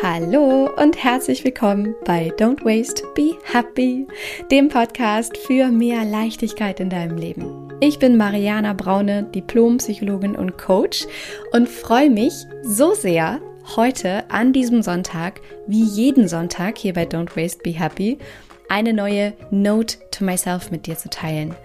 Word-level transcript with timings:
Hallo 0.00 0.70
und 0.76 1.02
herzlich 1.02 1.42
willkommen 1.42 1.96
bei 2.04 2.32
Don't 2.38 2.64
Waste, 2.64 3.02
Be 3.16 3.36
Happy, 3.42 4.06
dem 4.48 4.68
Podcast 4.68 5.36
für 5.36 5.72
mehr 5.72 6.04
Leichtigkeit 6.04 6.78
in 6.78 6.88
deinem 6.88 7.16
Leben. 7.16 7.72
Ich 7.80 7.98
bin 7.98 8.16
Mariana 8.16 8.74
Braune, 8.74 9.24
Diplompsychologin 9.24 10.36
und 10.36 10.56
Coach 10.56 11.04
und 11.52 11.68
freue 11.68 12.10
mich 12.10 12.32
so 12.62 12.94
sehr, 12.94 13.40
heute 13.74 14.30
an 14.30 14.52
diesem 14.52 14.82
Sonntag, 14.82 15.40
wie 15.66 15.82
jeden 15.82 16.28
Sonntag 16.28 16.78
hier 16.78 16.92
bei 16.92 17.02
Don't 17.02 17.36
Waste, 17.36 17.62
Be 17.64 17.70
Happy, 17.70 18.18
eine 18.68 18.92
neue 18.92 19.32
Note 19.50 19.96
to 20.12 20.24
Myself 20.24 20.70
mit 20.70 20.86
dir 20.86 20.96
zu 20.96 21.10
teilen. 21.10 21.56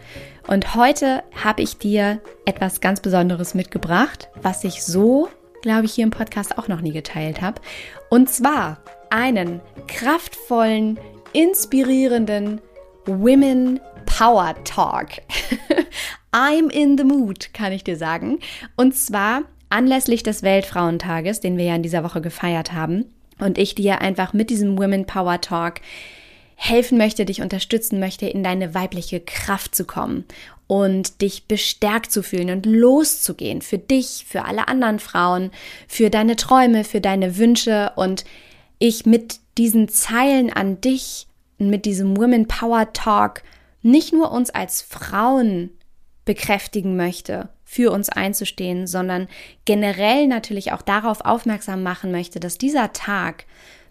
Und 0.47 0.73
heute 0.73 1.21
habe 1.36 1.61
ich 1.61 1.77
dir 1.77 2.20
etwas 2.45 2.81
ganz 2.81 3.00
Besonderes 3.00 3.54
mitgebracht, 3.54 4.29
was 4.41 4.63
ich 4.63 4.84
so, 4.84 5.29
glaube 5.64 5.86
ich, 5.86 5.93
hier 5.93 6.04
im 6.04 6.11
Podcast 6.11 6.59
auch 6.59 6.68
noch 6.68 6.82
nie 6.82 6.91
geteilt 6.91 7.41
habe. 7.41 7.59
Und 8.10 8.29
zwar 8.29 8.78
einen 9.10 9.61
kraftvollen, 9.88 11.00
inspirierenden 11.33 12.61
Women 13.05 13.79
Power 14.05 14.55
Talk. 14.65 15.10
I'm 16.32 16.69
in 16.69 16.97
the 16.97 17.04
mood, 17.04 17.54
kann 17.54 17.71
ich 17.71 17.83
dir 17.83 17.97
sagen. 17.97 18.39
Und 18.75 18.96
zwar 18.96 19.43
anlässlich 19.69 20.21
des 20.21 20.43
Weltfrauentages, 20.43 21.39
den 21.39 21.57
wir 21.57 21.66
ja 21.66 21.75
in 21.75 21.83
dieser 21.83 22.04
Woche 22.04 22.21
gefeiert 22.21 22.74
haben. 22.74 23.05
Und 23.39 23.57
ich 23.57 23.74
dir 23.74 24.02
einfach 24.02 24.33
mit 24.33 24.50
diesem 24.50 24.77
Women 24.77 25.05
Power 25.05 25.41
Talk 25.41 25.75
helfen 26.55 26.97
möchte, 26.97 27.25
dich 27.25 27.41
unterstützen 27.41 28.00
möchte, 28.00 28.27
in 28.27 28.43
deine 28.43 28.74
weibliche 28.74 29.19
Kraft 29.19 29.75
zu 29.75 29.86
kommen 29.86 30.25
und 30.73 31.21
dich 31.21 31.47
bestärkt 31.47 32.11
zu 32.11 32.23
fühlen 32.23 32.50
und 32.50 32.66
loszugehen 32.66 33.61
für 33.61 33.77
dich, 33.77 34.25
für 34.27 34.45
alle 34.45 34.67
anderen 34.67 34.97
Frauen, 34.97 35.52
für 35.88 36.09
deine 36.09 36.36
Träume, 36.36 36.83
für 36.83 36.99
deine 36.99 37.38
Wünsche. 37.38 37.91
Und 37.95 38.25
ich 38.80 39.05
mit 39.05 39.36
diesen 39.59 39.88
Zeilen 39.88 40.52
an 40.52 40.81
dich, 40.81 41.27
mit 41.59 41.85
diesem 41.85 42.17
Women 42.17 42.47
Power 42.47 42.91
Talk 42.91 43.43
nicht 43.83 44.13
nur 44.13 44.31
uns 44.31 44.49
als 44.49 44.81
Frauen 44.81 45.69
bekräftigen 46.25 46.95
möchte, 46.95 47.49
für 47.63 47.91
uns 47.91 48.09
einzustehen, 48.09 48.87
sondern 48.87 49.27
generell 49.65 50.25
natürlich 50.25 50.71
auch 50.71 50.81
darauf 50.81 51.21
aufmerksam 51.21 51.83
machen 51.83 52.11
möchte, 52.11 52.39
dass 52.39 52.58
dieser 52.58 52.93
Tag 52.93 53.45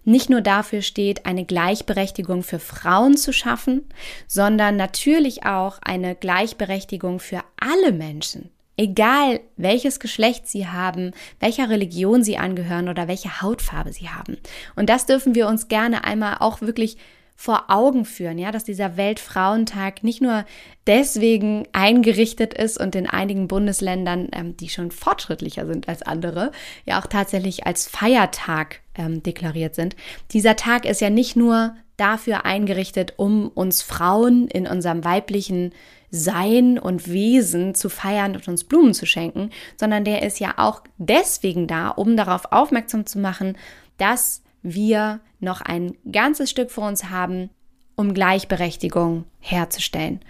nicht 0.05 0.31
nur 0.31 0.41
dafür 0.41 0.83
steht, 0.83 1.27
eine 1.27 1.45
Gleichberechtigung 1.45 2.43
für 2.43 2.59
Frauen 2.59 3.17
zu 3.17 3.33
schaffen, 3.33 3.83
sondern 4.27 4.77
natürlich 4.77 5.45
auch 5.45 5.79
eine 5.83 6.15
Gleichberechtigung 6.15 7.21
für 7.21 7.41
alle 7.59 7.93
Menschen. 7.93 8.51
Egal 8.77 9.41
welches 9.57 10.01
Geschlecht 10.01 10.49
sie 10.49 10.67
haben, 10.67 11.13
welcher 11.41 11.69
Religion 11.69 12.25
sie 12.25 12.39
angehören 12.39 12.89
oder 12.89 13.07
welche 13.07 13.43
Hautfarbe 13.43 13.93
sie 13.93 14.09
haben. 14.09 14.39
Und 14.77 14.89
das 14.89 15.07
dürfen 15.07 15.35
wir 15.35 15.47
uns 15.47 15.69
gerne 15.69 16.05
einmal 16.05 16.39
auch 16.41 16.63
wirklich 16.63 16.97
vor 17.43 17.65
Augen 17.71 18.05
führen, 18.05 18.39
ja, 18.39 18.53
dass 18.53 18.63
dieser 18.63 18.97
Weltfrauentag 18.97 20.05
nicht 20.05 20.23
nur 20.23 20.45
deswegen 20.87 21.67
eingerichtet 21.73 22.55
ist 22.55 22.79
und 22.79 22.95
in 22.95 23.09
einigen 23.09 23.49
Bundesländern, 23.49 24.29
ähm, 24.31 24.57
die 24.57 24.69
schon 24.69 24.93
fortschrittlicher 24.93 25.67
sind 25.67 25.89
als 25.89 26.03
andere, 26.03 26.53
ja 26.85 27.01
auch 27.01 27.07
tatsächlich 27.07 27.67
als 27.67 27.89
Feiertag 27.89 28.79
ähm, 28.95 29.25
deklariert 29.25 29.75
sind. 29.75 29.97
Dieser 30.31 30.55
Tag 30.55 30.85
ist 30.85 31.01
ja 31.01 31.11
nicht 31.11 31.35
nur 31.35 31.75
dafür 31.97 32.45
eingerichtet, 32.45 33.15
um 33.17 33.49
uns 33.49 33.83
Frauen 33.83 34.47
in 34.47 34.69
unserem 34.69 35.03
weiblichen 35.03 35.73
Sein 36.13 36.79
und 36.79 37.11
Wesen 37.11 37.75
zu 37.75 37.89
feiern 37.89 38.37
und 38.37 38.47
uns 38.47 38.63
Blumen 38.63 38.95
zu 38.95 39.05
schenken, 39.05 39.51
sondern 39.77 40.05
der 40.05 40.23
ist 40.23 40.39
ja 40.39 40.55
auch 40.59 40.83
deswegen 40.97 41.67
da, 41.67 41.89
um 41.89 42.17
darauf 42.17 42.53
aufmerksam 42.53 43.05
zu 43.05 43.19
machen, 43.19 43.59
dass 43.99 44.43
wir 44.63 45.21
noch 45.41 45.61
ein 45.61 45.97
ganzes 46.11 46.51
Stück 46.51 46.71
vor 46.71 46.89
uns 46.89 47.11
haben, 47.11 47.51
um 47.97 48.15
Gleichberechtigung 48.15 49.25
herzustellen. 49.41 50.21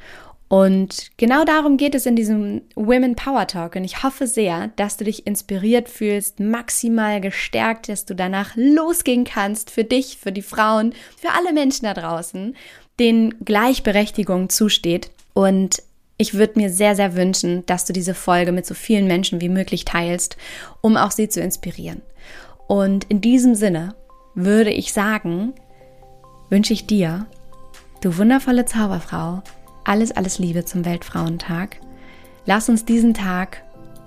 Und 0.53 1.13
genau 1.17 1.47
darum 1.47 1.79
geht 1.79 1.95
es 1.95 2.05
in 2.05 2.15
diesem 2.15 2.61
Women 2.75 3.17
Power 3.17 3.47
Talk. 3.47 3.75
Und 3.75 3.85
ich 3.85 4.03
hoffe 4.03 4.27
sehr, 4.27 4.69
dass 4.77 4.99
du 4.99 5.05
dich 5.05 5.27
inspiriert 5.27 5.89
fühlst, 5.89 6.41
maximal 6.41 7.23
gestärkt, 7.23 7.89
dass 7.89 8.05
du 8.05 8.15
danach 8.15 8.51
losgehen 8.55 9.25
kannst 9.25 9.71
für 9.71 9.85
dich, 9.85 10.19
für 10.19 10.31
die 10.31 10.43
Frauen, 10.43 10.93
für 11.17 11.31
alle 11.31 11.55
Menschen 11.55 11.87
da 11.87 11.95
draußen, 11.95 12.55
denen 13.01 13.43
Gleichberechtigung 13.43 14.51
zusteht. 14.51 15.11
Und 15.33 15.83
ich 16.19 16.35
würde 16.35 16.59
mir 16.59 16.69
sehr, 16.69 16.97
sehr 16.97 17.17
wünschen, 17.17 17.65
dass 17.65 17.87
du 17.87 17.95
diese 17.95 18.15
Folge 18.15 18.53
mit 18.53 18.67
so 18.67 18.75
vielen 18.75 19.07
Menschen 19.07 19.41
wie 19.41 19.49
möglich 19.49 19.87
teilst, 19.87 20.37
um 20.83 20.99
auch 20.99 21.13
sie 21.13 21.31
zu 21.31 21.41
inspirieren. 21.41 22.03
Und 22.69 23.05
in 23.05 23.23
diesem 23.23 23.55
Sinne 23.55 23.95
würde 24.35 24.71
ich 24.71 24.93
sagen, 24.93 25.53
wünsche 26.51 26.73
ich 26.73 26.87
dir, 26.87 27.27
du 28.01 28.17
wundervolle 28.17 28.65
Zauberfrau, 28.65 29.43
alles, 29.85 30.13
alles 30.13 30.39
Liebe 30.39 30.65
zum 30.65 30.85
Weltfrauentag. 30.85 31.81
Lass 32.47 32.69
uns 32.69 32.85
diesen 32.85 33.15
Tag 33.15 33.63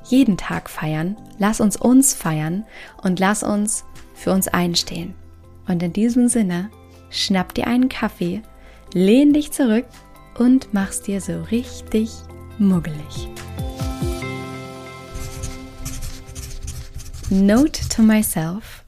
jeden 0.08 0.38
Tag 0.38 0.70
feiern. 0.70 1.18
Lass 1.38 1.60
uns 1.60 1.78
uns 1.78 2.14
feiern 2.14 2.66
und 3.02 3.20
lass 3.20 3.44
uns 3.44 3.86
für 4.14 4.32
uns 4.32 4.48
einstehen. 4.48 5.16
Und 5.68 5.82
in 5.84 5.94
diesem 5.94 6.28
Sinne, 6.28 6.70
schnapp 7.10 7.54
dir 7.54 7.68
einen 7.68 7.90
Kaffee, 7.90 8.42
lehn 8.94 9.34
dich 9.34 9.52
zurück 9.52 9.86
und 10.38 10.74
mach's 10.74 11.02
dir 11.02 11.22
so 11.22 11.42
richtig 11.44 12.12
muggelig. 12.58 13.30
Note 17.30 17.88
to 17.90 18.04
myself. 18.04 18.85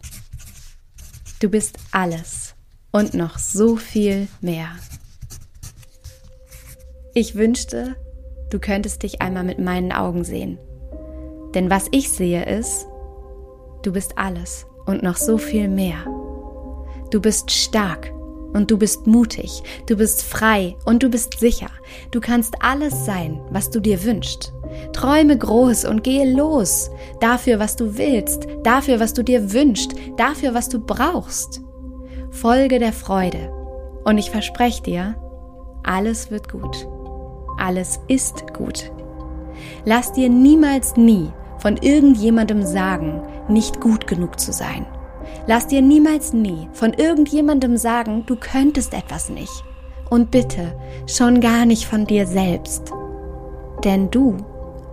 Du 1.39 1.49
bist 1.49 1.77
alles 1.91 2.55
und 2.91 3.13
noch 3.13 3.37
so 3.37 3.75
viel 3.75 4.27
mehr. 4.41 4.69
Ich 7.13 7.35
wünschte, 7.35 7.95
du 8.49 8.57
könntest 8.57 9.03
dich 9.03 9.21
einmal 9.21 9.43
mit 9.43 9.59
meinen 9.59 9.91
Augen 9.91 10.23
sehen. 10.23 10.57
Denn 11.53 11.69
was 11.69 11.89
ich 11.91 12.09
sehe 12.09 12.43
ist, 12.45 12.87
du 13.83 13.91
bist 13.91 14.17
alles 14.17 14.65
und 14.87 15.03
noch 15.03 15.17
so 15.17 15.37
viel 15.37 15.67
mehr. 15.67 16.05
Du 17.11 17.21
bist 17.21 17.51
stark 17.51 18.11
und 18.53 18.71
du 18.71 18.79
bist 18.79 19.05
mutig, 19.05 19.61
du 19.85 19.95
bist 19.95 20.23
frei 20.23 20.75
und 20.85 21.03
du 21.03 21.09
bist 21.09 21.39
sicher. 21.39 21.69
Du 22.09 22.19
kannst 22.19 22.55
alles 22.63 23.05
sein, 23.05 23.39
was 23.51 23.69
du 23.69 23.79
dir 23.79 24.03
wünschst. 24.03 24.53
Träume 24.93 25.37
groß 25.37 25.85
und 25.85 26.03
gehe 26.03 26.31
los. 26.31 26.89
Dafür, 27.19 27.59
was 27.59 27.75
du 27.75 27.97
willst, 27.97 28.47
dafür, 28.63 28.99
was 28.99 29.13
du 29.13 29.23
dir 29.23 29.53
wünschst, 29.53 29.93
dafür, 30.17 30.53
was 30.53 30.69
du 30.69 30.79
brauchst. 30.79 31.61
Folge 32.31 32.79
der 32.79 32.93
Freude. 32.93 33.51
Und 34.05 34.17
ich 34.17 34.31
verspreche 34.31 34.83
dir, 34.83 35.15
alles 35.83 36.31
wird 36.31 36.51
gut 36.51 36.87
alles 37.57 37.99
ist 38.07 38.53
gut. 38.53 38.91
Lass 39.85 40.13
dir 40.13 40.29
niemals 40.29 40.95
nie 40.95 41.31
von 41.57 41.77
irgendjemandem 41.77 42.63
sagen, 42.63 43.21
nicht 43.49 43.81
gut 43.81 44.07
genug 44.07 44.39
zu 44.39 44.53
sein. 44.53 44.85
Lass 45.47 45.67
dir 45.67 45.81
niemals 45.81 46.33
nie 46.33 46.69
von 46.73 46.93
irgendjemandem 46.93 47.77
sagen, 47.77 48.23
du 48.27 48.35
könntest 48.35 48.93
etwas 48.93 49.29
nicht. 49.29 49.63
Und 50.09 50.31
bitte 50.31 50.77
schon 51.07 51.41
gar 51.41 51.65
nicht 51.65 51.85
von 51.85 52.05
dir 52.05 52.25
selbst. 52.27 52.93
Denn 53.83 54.09
du 54.09 54.37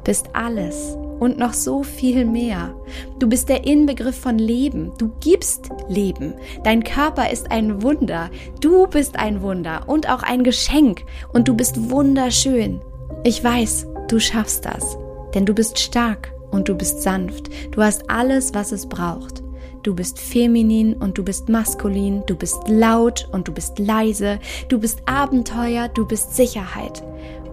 bist 0.04 0.28
alles 0.34 0.96
und 1.18 1.38
noch 1.38 1.52
so 1.52 1.82
viel 1.82 2.24
mehr. 2.24 2.74
Du 3.18 3.28
bist 3.28 3.48
der 3.48 3.66
Inbegriff 3.66 4.18
von 4.18 4.38
Leben. 4.38 4.92
Du 4.98 5.10
gibst 5.20 5.70
Leben. 5.88 6.34
Dein 6.64 6.84
Körper 6.84 7.30
ist 7.30 7.50
ein 7.50 7.82
Wunder. 7.82 8.30
Du 8.60 8.86
bist 8.86 9.18
ein 9.18 9.42
Wunder 9.42 9.88
und 9.88 10.08
auch 10.08 10.22
ein 10.22 10.44
Geschenk. 10.44 11.04
Und 11.32 11.48
du 11.48 11.54
bist 11.54 11.90
wunderschön. 11.90 12.80
Ich 13.24 13.42
weiß, 13.42 13.86
du 14.08 14.18
schaffst 14.18 14.66
das. 14.66 14.98
Denn 15.34 15.46
du 15.46 15.54
bist 15.54 15.78
stark 15.78 16.32
und 16.50 16.68
du 16.68 16.74
bist 16.74 17.02
sanft. 17.02 17.50
Du 17.72 17.82
hast 17.82 18.10
alles, 18.10 18.54
was 18.54 18.72
es 18.72 18.86
braucht. 18.86 19.42
Du 19.82 19.94
bist 19.94 20.18
feminin 20.18 20.94
und 20.94 21.18
du 21.18 21.24
bist 21.24 21.50
maskulin, 21.50 22.22
du 22.26 22.34
bist 22.36 22.56
laut 22.68 23.28
und 23.32 23.48
du 23.48 23.52
bist 23.52 23.78
leise, 23.78 24.38
du 24.70 24.78
bist 24.78 25.02
Abenteuer, 25.04 25.88
du 25.88 26.06
bist 26.06 26.34
Sicherheit. 26.34 27.02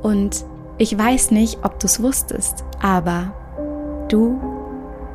Und 0.02 0.46
ich 0.78 0.98
weiß 0.98 1.32
nicht, 1.32 1.60
ob 1.64 1.80
du 1.80 1.88
es 1.88 2.02
wusstest, 2.02 2.64
aber 2.82 3.34
Du 4.12 4.42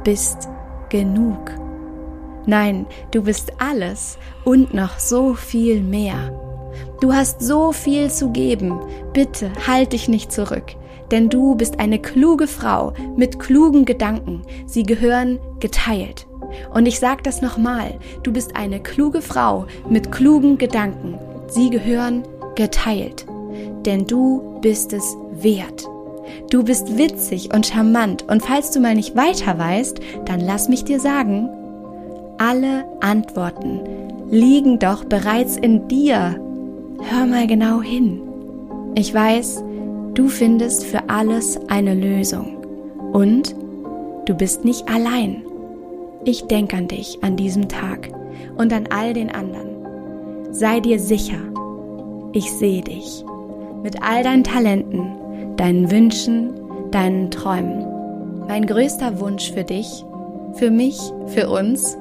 bist 0.04 0.48
genug. 0.88 1.50
Nein, 2.46 2.86
du 3.10 3.24
bist 3.24 3.52
alles 3.58 4.16
und 4.42 4.72
noch 4.72 4.98
so 4.98 5.34
viel 5.34 5.82
mehr. 5.82 6.32
Du 7.02 7.12
hast 7.12 7.42
so 7.42 7.72
viel 7.72 8.10
zu 8.10 8.30
geben. 8.30 8.80
Bitte 9.12 9.52
halt 9.66 9.92
dich 9.92 10.08
nicht 10.08 10.32
zurück, 10.32 10.76
denn 11.10 11.28
du 11.28 11.56
bist 11.56 11.78
eine 11.78 11.98
kluge 11.98 12.46
Frau 12.46 12.94
mit 13.18 13.38
klugen 13.38 13.84
Gedanken. 13.84 14.40
Sie 14.64 14.84
gehören 14.84 15.38
geteilt. 15.60 16.26
Und 16.72 16.86
ich 16.86 16.98
sage 16.98 17.22
das 17.22 17.42
nochmal, 17.42 17.98
du 18.22 18.32
bist 18.32 18.56
eine 18.56 18.80
kluge 18.80 19.20
Frau 19.20 19.66
mit 19.90 20.10
klugen 20.10 20.56
Gedanken. 20.56 21.18
Sie 21.48 21.68
gehören 21.68 22.22
geteilt. 22.54 23.26
Denn 23.86 24.04
du 24.06 24.58
bist 24.60 24.92
es 24.92 25.16
wert. 25.30 25.88
Du 26.50 26.64
bist 26.64 26.98
witzig 26.98 27.54
und 27.54 27.66
charmant 27.66 28.24
und 28.28 28.42
falls 28.42 28.72
du 28.72 28.80
mal 28.80 28.96
nicht 28.96 29.16
weiter 29.16 29.58
weißt, 29.58 30.00
dann 30.24 30.40
lass 30.40 30.68
mich 30.68 30.84
dir 30.84 30.98
sagen, 30.98 31.48
Alle 32.38 32.84
Antworten 33.00 33.80
liegen 34.30 34.78
doch 34.78 35.04
bereits 35.04 35.56
in 35.56 35.88
dir. 35.88 36.38
Hör 37.00 37.26
mal 37.26 37.46
genau 37.46 37.80
hin. 37.80 38.20
Ich 38.94 39.14
weiß, 39.14 39.62
du 40.14 40.28
findest 40.28 40.84
für 40.84 41.08
alles 41.08 41.58
eine 41.68 41.94
Lösung. 41.94 42.56
Und 43.12 43.54
du 44.26 44.34
bist 44.34 44.64
nicht 44.64 44.88
allein. 44.88 45.42
Ich 46.24 46.46
denke 46.46 46.76
an 46.76 46.88
dich 46.88 47.18
an 47.22 47.36
diesem 47.36 47.68
Tag 47.68 48.10
und 48.58 48.72
an 48.72 48.88
all 48.90 49.14
den 49.14 49.30
anderen. 49.30 49.68
Sei 50.50 50.80
dir 50.80 50.98
sicher, 50.98 51.38
ich 52.32 52.50
sehe 52.52 52.82
dich 52.82 53.24
mit 53.86 54.02
all 54.02 54.24
deinen 54.24 54.42
Talenten, 54.42 55.56
deinen 55.56 55.92
Wünschen, 55.92 56.50
deinen 56.90 57.30
Träumen. 57.30 57.86
Mein 58.48 58.66
größter 58.66 59.20
Wunsch 59.20 59.52
für 59.52 59.62
dich, 59.62 60.04
für 60.54 60.72
mich, 60.72 60.98
für 61.28 61.48
uns, 61.48 61.96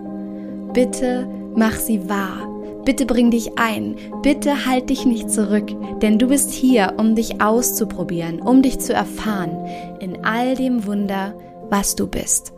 bitte 0.73 1.27
mach 1.55 1.73
sie 1.73 2.09
wahr. 2.09 2.49
Bitte 2.85 3.05
bring 3.05 3.29
dich 3.29 3.59
ein. 3.59 3.97
Bitte 4.23 4.65
halt 4.65 4.89
dich 4.89 5.05
nicht 5.05 5.29
zurück, 5.29 5.67
denn 6.01 6.17
du 6.17 6.29
bist 6.29 6.51
hier, 6.51 6.95
um 6.97 7.13
dich 7.13 7.39
auszuprobieren, 7.39 8.41
um 8.41 8.63
dich 8.63 8.79
zu 8.79 8.93
erfahren 8.93 9.55
in 9.99 10.25
all 10.25 10.55
dem 10.55 10.87
Wunder, 10.87 11.35
was 11.69 11.95
du 11.95 12.07
bist. 12.07 12.51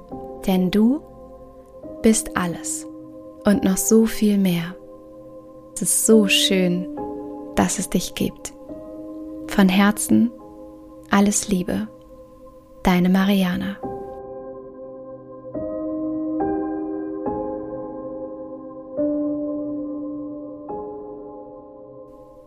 Denn 0.48 0.72
du 0.72 1.02
bist 2.02 2.38
alles 2.38 2.88
und 3.44 3.66
noch 3.66 3.78
so 3.78 4.06
viel 4.06 4.38
mehr. 4.38 4.74
Es 5.76 5.82
ist 5.82 6.06
so 6.06 6.30
schön, 6.30 6.88
dass 7.56 7.78
es 7.78 7.90
dich 7.90 8.16
gibt. 8.16 8.57
Von 9.58 9.70
Herzen 9.70 10.30
alles 11.10 11.48
Liebe. 11.48 11.88
Deine 12.84 13.10
Mariana. 13.10 13.78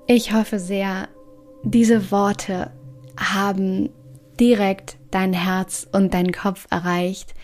Ich 0.06 0.32
hoffe 0.32 0.60
sehr, 0.60 1.08
diese 1.64 2.12
Worte 2.12 2.70
haben 3.18 3.88
direkt 4.38 4.96
dein 5.10 5.32
Herz 5.32 5.88
und 5.90 6.14
deinen 6.14 6.30
Kopf 6.30 6.68
erreicht. 6.70 7.34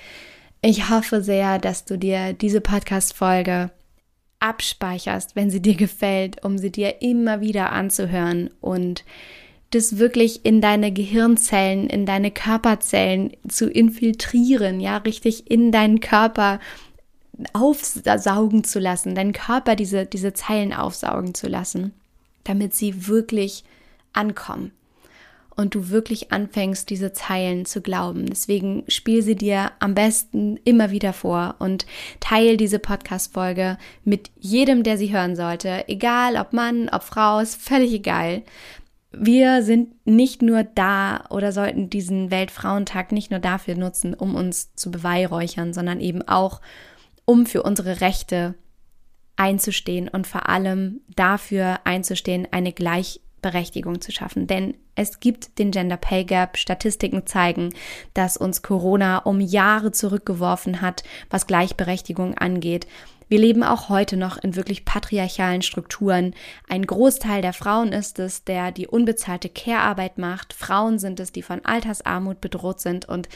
Ich 0.62 0.90
hoffe 0.90 1.24
sehr, 1.24 1.58
dass 1.58 1.84
du 1.84 1.98
dir 1.98 2.34
diese 2.34 2.60
Podcast-Folge 2.60 3.72
abspeicherst, 4.38 5.34
wenn 5.34 5.50
sie 5.50 5.60
dir 5.60 5.74
gefällt, 5.74 6.44
um 6.44 6.56
sie 6.56 6.70
dir 6.70 7.02
immer 7.02 7.40
wieder 7.40 7.72
anzuhören 7.72 8.50
und 8.60 9.04
das 9.70 9.98
wirklich 9.98 10.44
in 10.44 10.60
deine 10.60 10.92
Gehirnzellen, 10.92 11.88
in 11.88 12.06
deine 12.06 12.30
Körperzellen 12.30 13.32
zu 13.48 13.68
infiltrieren, 13.68 14.80
ja, 14.80 14.98
richtig 14.98 15.50
in 15.50 15.72
deinen 15.72 16.00
Körper 16.00 16.60
aufsaugen 17.52 18.64
zu 18.64 18.78
lassen, 18.78 19.14
deinen 19.14 19.32
Körper 19.32 19.76
diese, 19.76 20.06
diese 20.06 20.32
Zeilen 20.32 20.72
aufsaugen 20.72 21.34
zu 21.34 21.48
lassen 21.48 21.92
damit 22.46 22.74
sie 22.74 23.08
wirklich 23.08 23.64
ankommen 24.12 24.72
und 25.54 25.74
du 25.74 25.88
wirklich 25.88 26.32
anfängst, 26.32 26.90
diese 26.90 27.12
Zeilen 27.12 27.64
zu 27.64 27.80
glauben. 27.80 28.26
Deswegen 28.26 28.84
spiel 28.88 29.22
sie 29.22 29.36
dir 29.36 29.72
am 29.78 29.94
besten 29.94 30.58
immer 30.64 30.90
wieder 30.90 31.12
vor 31.12 31.56
und 31.58 31.86
teile 32.20 32.56
diese 32.56 32.78
Podcast-Folge 32.78 33.78
mit 34.04 34.30
jedem, 34.38 34.82
der 34.82 34.98
sie 34.98 35.12
hören 35.12 35.34
sollte. 35.34 35.88
Egal, 35.88 36.36
ob 36.36 36.52
Mann, 36.52 36.90
ob 36.90 37.02
Frau, 37.02 37.40
ist 37.40 37.60
völlig 37.60 37.92
egal. 37.92 38.42
Wir 39.12 39.62
sind 39.62 40.06
nicht 40.06 40.42
nur 40.42 40.64
da 40.64 41.24
oder 41.30 41.52
sollten 41.52 41.88
diesen 41.88 42.30
Weltfrauentag 42.30 43.12
nicht 43.12 43.30
nur 43.30 43.40
dafür 43.40 43.74
nutzen, 43.74 44.14
um 44.14 44.34
uns 44.34 44.74
zu 44.74 44.90
beweihräuchern, 44.90 45.72
sondern 45.72 46.00
eben 46.00 46.22
auch, 46.26 46.60
um 47.24 47.46
für 47.46 47.62
unsere 47.62 48.00
Rechte 48.00 48.54
einzustehen 49.36 50.08
und 50.08 50.26
vor 50.26 50.48
allem 50.48 51.00
dafür 51.14 51.80
einzustehen, 51.84 52.48
eine 52.50 52.72
Gleichberechtigung 52.72 54.00
zu 54.00 54.12
schaffen. 54.12 54.46
Denn 54.46 54.74
es 54.94 55.20
gibt 55.20 55.58
den 55.58 55.70
Gender 55.70 55.98
Pay 55.98 56.24
Gap. 56.24 56.56
Statistiken 56.56 57.26
zeigen, 57.26 57.74
dass 58.14 58.36
uns 58.36 58.62
Corona 58.62 59.18
um 59.18 59.40
Jahre 59.40 59.92
zurückgeworfen 59.92 60.80
hat, 60.80 61.04
was 61.30 61.46
Gleichberechtigung 61.46 62.36
angeht. 62.36 62.86
Wir 63.28 63.38
leben 63.38 63.62
auch 63.62 63.88
heute 63.88 64.16
noch 64.16 64.38
in 64.38 64.54
wirklich 64.54 64.84
patriarchalen 64.84 65.62
Strukturen. 65.62 66.34
Ein 66.68 66.86
Großteil 66.86 67.42
der 67.42 67.52
Frauen 67.52 67.92
ist 67.92 68.18
es, 68.18 68.44
der 68.44 68.70
die 68.70 68.86
unbezahlte 68.86 69.48
Care-Arbeit 69.48 70.18
macht. 70.18 70.52
Frauen 70.52 70.98
sind 70.98 71.18
es, 71.18 71.32
die 71.32 71.42
von 71.42 71.64
Altersarmut 71.64 72.40
bedroht 72.40 72.80
sind 72.80 73.08
und 73.08 73.28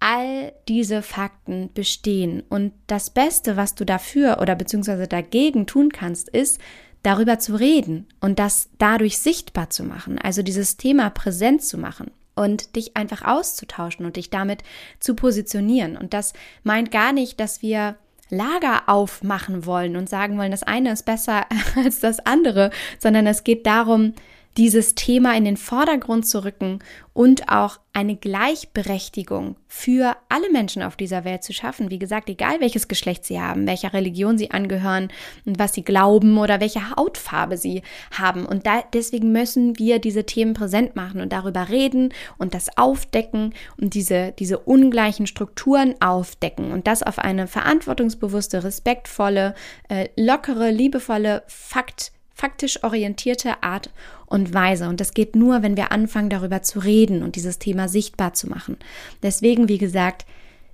all 0.00 0.52
diese 0.68 1.02
Fakten 1.02 1.70
bestehen. 1.74 2.42
Und 2.48 2.72
das 2.86 3.10
Beste, 3.10 3.56
was 3.56 3.74
du 3.74 3.84
dafür 3.84 4.38
oder 4.40 4.56
beziehungsweise 4.56 5.06
dagegen 5.06 5.66
tun 5.66 5.90
kannst, 5.90 6.30
ist, 6.30 6.58
darüber 7.02 7.38
zu 7.38 7.54
reden 7.54 8.06
und 8.20 8.38
das 8.38 8.70
dadurch 8.78 9.18
sichtbar 9.18 9.70
zu 9.70 9.84
machen, 9.84 10.18
also 10.18 10.42
dieses 10.42 10.76
Thema 10.76 11.10
präsent 11.10 11.62
zu 11.62 11.78
machen 11.78 12.10
und 12.34 12.76
dich 12.76 12.96
einfach 12.96 13.22
auszutauschen 13.22 14.04
und 14.04 14.16
dich 14.16 14.30
damit 14.30 14.62
zu 14.98 15.14
positionieren. 15.14 15.96
Und 15.96 16.14
das 16.14 16.32
meint 16.62 16.90
gar 16.90 17.12
nicht, 17.12 17.40
dass 17.40 17.62
wir 17.62 17.96
Lager 18.30 18.88
aufmachen 18.88 19.66
wollen 19.66 19.96
und 19.96 20.08
sagen 20.08 20.38
wollen, 20.38 20.50
das 20.50 20.62
eine 20.62 20.92
ist 20.92 21.04
besser 21.04 21.46
als 21.76 22.00
das 22.00 22.20
andere, 22.26 22.70
sondern 22.98 23.26
es 23.26 23.44
geht 23.44 23.66
darum, 23.66 24.14
dieses 24.56 24.94
Thema 24.94 25.36
in 25.36 25.44
den 25.44 25.56
Vordergrund 25.56 26.26
zu 26.26 26.44
rücken 26.44 26.80
und 27.12 27.48
auch 27.48 27.78
eine 27.92 28.16
Gleichberechtigung 28.16 29.56
für 29.68 30.16
alle 30.28 30.50
Menschen 30.50 30.82
auf 30.82 30.96
dieser 30.96 31.24
Welt 31.24 31.44
zu 31.44 31.52
schaffen. 31.52 31.90
Wie 31.90 31.98
gesagt, 31.98 32.28
egal 32.28 32.60
welches 32.60 32.88
Geschlecht 32.88 33.24
sie 33.24 33.40
haben, 33.40 33.66
welcher 33.66 33.92
Religion 33.92 34.38
sie 34.38 34.50
angehören 34.50 35.08
und 35.44 35.58
was 35.58 35.74
sie 35.74 35.82
glauben 35.82 36.38
oder 36.38 36.60
welche 36.60 36.90
Hautfarbe 36.96 37.56
sie 37.56 37.82
haben. 38.12 38.44
Und 38.44 38.66
da, 38.66 38.82
deswegen 38.92 39.32
müssen 39.32 39.78
wir 39.78 39.98
diese 39.98 40.24
Themen 40.24 40.54
präsent 40.54 40.96
machen 40.96 41.20
und 41.20 41.32
darüber 41.32 41.68
reden 41.68 42.12
und 42.38 42.54
das 42.54 42.76
aufdecken 42.76 43.54
und 43.80 43.94
diese, 43.94 44.32
diese 44.38 44.58
ungleichen 44.58 45.26
Strukturen 45.26 45.94
aufdecken 46.00 46.72
und 46.72 46.86
das 46.86 47.02
auf 47.02 47.18
eine 47.18 47.46
verantwortungsbewusste, 47.46 48.64
respektvolle, 48.64 49.54
äh, 49.88 50.08
lockere, 50.16 50.70
liebevolle, 50.70 51.42
Fakt, 51.46 52.12
faktisch 52.40 52.82
orientierte 52.82 53.62
Art 53.62 53.90
und 54.24 54.54
Weise. 54.54 54.88
Und 54.88 54.98
das 54.98 55.12
geht 55.12 55.36
nur, 55.36 55.62
wenn 55.62 55.76
wir 55.76 55.92
anfangen, 55.92 56.30
darüber 56.30 56.62
zu 56.62 56.78
reden 56.78 57.22
und 57.22 57.36
dieses 57.36 57.58
Thema 57.58 57.86
sichtbar 57.86 58.32
zu 58.32 58.48
machen. 58.48 58.78
Deswegen, 59.22 59.68
wie 59.68 59.76
gesagt, 59.76 60.24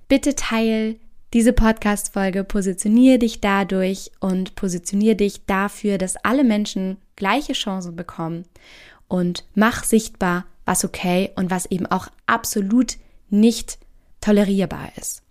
bitte 0.07 0.33
teil 0.33 0.95
diese 1.33 1.51
Podcast-Folge, 1.51 2.45
positioniere 2.45 3.19
dich 3.19 3.41
dadurch 3.41 4.11
und 4.21 4.55
positioniere 4.55 5.17
dich 5.17 5.45
dafür, 5.45 5.97
dass 5.97 6.15
alle 6.15 6.45
Menschen 6.45 6.95
gleiche 7.17 7.51
Chancen 7.51 7.97
bekommen 7.97 8.45
und 9.09 9.43
mach 9.53 9.83
sichtbar, 9.83 10.45
was 10.63 10.85
okay 10.85 11.31
und 11.35 11.51
was 11.51 11.65
eben 11.65 11.85
auch 11.85 12.07
absolut 12.27 12.95
nicht 13.29 13.77
tolerierbar 14.21 14.89
ist. 14.95 15.21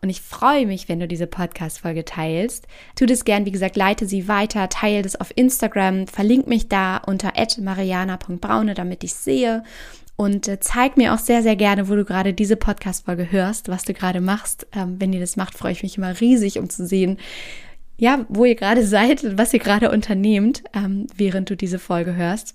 Und 0.00 0.10
ich 0.10 0.20
freue 0.20 0.66
mich, 0.66 0.88
wenn 0.88 1.00
du 1.00 1.08
diese 1.08 1.26
Podcast-Folge 1.26 2.04
teilst. 2.04 2.68
Tu 2.94 3.06
das 3.06 3.24
gern, 3.24 3.46
wie 3.46 3.50
gesagt, 3.50 3.76
leite 3.76 4.06
sie 4.06 4.28
weiter, 4.28 4.68
teile 4.68 5.02
das 5.02 5.20
auf 5.20 5.32
Instagram, 5.34 6.06
verlink 6.06 6.46
mich 6.46 6.68
da 6.68 6.98
unter 6.98 7.32
mariana.braune, 7.60 8.74
damit 8.74 9.02
ich 9.02 9.14
sehe. 9.14 9.64
Und 10.14 10.48
äh, 10.48 10.60
zeig 10.60 10.96
mir 10.96 11.14
auch 11.14 11.18
sehr, 11.18 11.42
sehr 11.42 11.56
gerne, 11.56 11.88
wo 11.88 11.94
du 11.94 12.04
gerade 12.04 12.32
diese 12.32 12.56
Podcast-Folge 12.56 13.30
hörst, 13.30 13.68
was 13.68 13.84
du 13.84 13.92
gerade 13.92 14.20
machst. 14.20 14.66
Ähm, 14.72 14.96
wenn 14.98 15.12
ihr 15.12 15.20
das 15.20 15.36
macht, 15.36 15.56
freue 15.56 15.72
ich 15.72 15.82
mich 15.82 15.96
immer 15.96 16.20
riesig, 16.20 16.58
um 16.58 16.68
zu 16.70 16.86
sehen, 16.86 17.18
ja, 17.96 18.24
wo 18.28 18.44
ihr 18.44 18.54
gerade 18.54 18.86
seid 18.86 19.24
und 19.24 19.38
was 19.38 19.52
ihr 19.52 19.60
gerade 19.60 19.90
unternehmt, 19.90 20.62
ähm, 20.74 21.06
während 21.16 21.50
du 21.50 21.56
diese 21.56 21.78
Folge 21.78 22.14
hörst. 22.14 22.54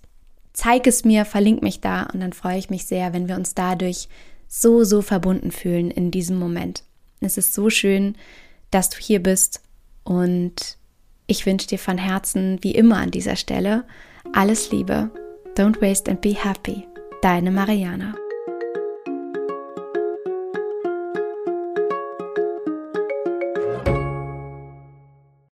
Zeig 0.54 0.88
es 0.88 1.04
mir, 1.04 1.26
verlink 1.26 1.62
mich 1.62 1.82
da 1.82 2.04
und 2.04 2.20
dann 2.20 2.34
freue 2.34 2.58
ich 2.58 2.70
mich 2.70 2.86
sehr, 2.86 3.14
wenn 3.14 3.28
wir 3.28 3.36
uns 3.36 3.56
dadurch 3.56 4.08
so, 4.48 4.84
so 4.84 5.02
verbunden 5.02 5.52
fühlen 5.52 5.90
in 5.90 6.12
diesem 6.12 6.38
Moment. 6.38 6.84
Es 7.26 7.38
ist 7.38 7.54
so 7.54 7.70
schön, 7.70 8.16
dass 8.72 8.90
du 8.90 8.98
hier 8.98 9.22
bist 9.22 9.62
und 10.04 10.78
ich 11.28 11.46
wünsche 11.46 11.68
dir 11.68 11.80
von 11.80 11.98
Herzen, 11.98 12.60
wie 12.62 12.76
immer 12.76 12.98
an 12.98 13.12
dieser 13.12 13.36
Stelle, 13.36 13.86
alles 14.34 14.72
Liebe. 14.72 15.10
Don't 15.56 15.82
waste 15.82 16.10
and 16.10 16.22
be 16.22 16.34
happy. 16.34 16.88
Deine 17.22 17.52
Mariana. 17.52 18.16